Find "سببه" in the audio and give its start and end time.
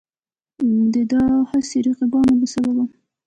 2.53-2.83